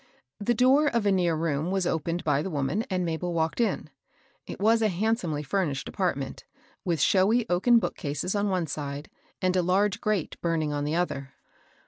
The 0.39 0.55
door 0.55 0.87
of 0.87 1.05
a 1.05 1.11
near 1.11 1.35
room 1.35 1.69
was 1.69 1.85
opened 1.85 2.23
by 2.23 2.41
the 2.41 2.49
woman, 2.49 2.81
and 2.89 3.05
Mabel 3.05 3.35
walked 3.35 3.61
in. 3.61 3.91
It 4.47 4.59
was 4.59 4.81
a 4.81 4.87
handsomely 4.87 5.43
ftimished 5.43 5.87
apartment, 5.87 6.43
with 6.83 6.99
showy 6.99 7.47
oaken 7.51 7.77
bookcases 7.77 8.33
on 8.33 8.49
one 8.49 8.65
side, 8.65 9.11
and 9.43 9.55
a 9.55 9.61
large 9.61 10.01
grate 10.01 10.37
burning 10.41 10.73
on 10.73 10.85
the 10.85 10.95
other. 10.95 11.33